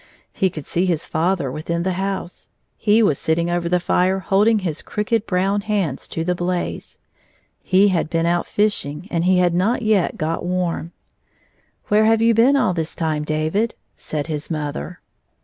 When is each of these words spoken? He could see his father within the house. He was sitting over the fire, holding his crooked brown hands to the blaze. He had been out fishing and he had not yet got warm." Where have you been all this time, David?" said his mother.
He 0.33 0.49
could 0.49 0.65
see 0.65 0.87
his 0.87 1.05
father 1.05 1.51
within 1.51 1.83
the 1.83 1.93
house. 1.93 2.49
He 2.75 3.03
was 3.03 3.19
sitting 3.19 3.51
over 3.51 3.69
the 3.69 3.79
fire, 3.79 4.17
holding 4.17 4.57
his 4.65 4.81
crooked 4.81 5.27
brown 5.27 5.61
hands 5.61 6.07
to 6.07 6.23
the 6.23 6.33
blaze. 6.33 6.97
He 7.61 7.89
had 7.89 8.09
been 8.09 8.25
out 8.25 8.47
fishing 8.47 9.07
and 9.11 9.25
he 9.25 9.37
had 9.37 9.53
not 9.53 9.83
yet 9.83 10.17
got 10.17 10.43
warm." 10.43 10.91
Where 11.89 12.05
have 12.05 12.19
you 12.19 12.33
been 12.33 12.55
all 12.55 12.73
this 12.73 12.95
time, 12.95 13.23
David?" 13.23 13.75
said 13.95 14.25
his 14.25 14.49
mother. 14.49 15.01